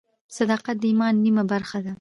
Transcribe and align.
صداقت 0.37 0.75
د 0.79 0.83
ایمان 0.89 1.13
نیمه 1.25 1.43
برخه 1.51 1.77
ده. 1.85 1.89